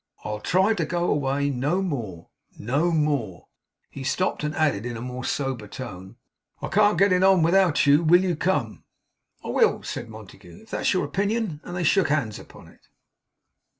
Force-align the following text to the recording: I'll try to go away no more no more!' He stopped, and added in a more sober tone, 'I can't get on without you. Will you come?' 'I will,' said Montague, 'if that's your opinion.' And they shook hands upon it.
I'll 0.25 0.39
try 0.39 0.73
to 0.73 0.83
go 0.83 1.07
away 1.11 1.51
no 1.51 1.79
more 1.83 2.29
no 2.57 2.91
more!' 2.91 3.45
He 3.91 4.03
stopped, 4.03 4.43
and 4.43 4.55
added 4.55 4.83
in 4.83 4.97
a 4.97 4.99
more 4.99 5.23
sober 5.23 5.67
tone, 5.67 6.15
'I 6.59 6.69
can't 6.69 6.97
get 6.97 7.13
on 7.21 7.43
without 7.43 7.85
you. 7.85 8.01
Will 8.01 8.23
you 8.23 8.35
come?' 8.35 8.83
'I 9.45 9.49
will,' 9.49 9.83
said 9.83 10.09
Montague, 10.09 10.63
'if 10.63 10.71
that's 10.71 10.93
your 10.95 11.05
opinion.' 11.05 11.61
And 11.63 11.75
they 11.75 11.83
shook 11.83 12.07
hands 12.09 12.39
upon 12.39 12.67
it. 12.69 12.87